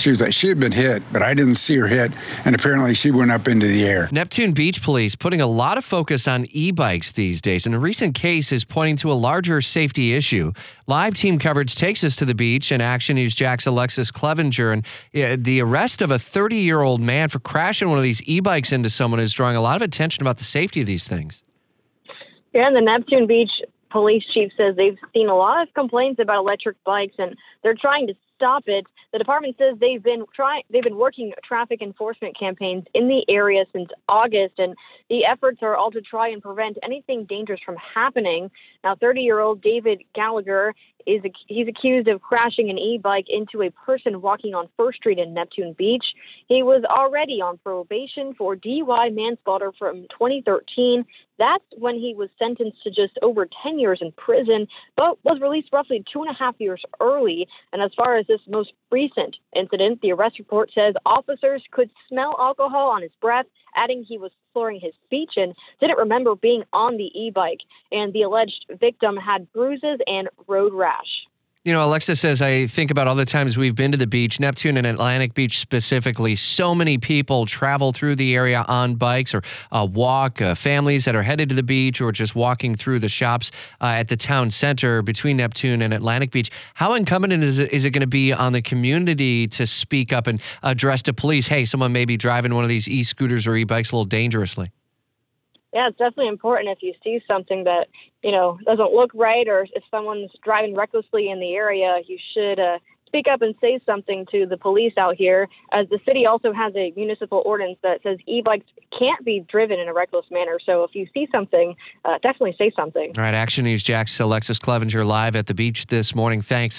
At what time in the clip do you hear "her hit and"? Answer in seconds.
1.76-2.54